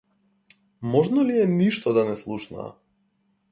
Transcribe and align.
Можно 0.95 1.27
ли 1.27 1.37
е 1.43 1.45
ништо 1.59 1.95
да 1.99 2.07
не 2.09 2.17
слушнаа? 2.25 2.69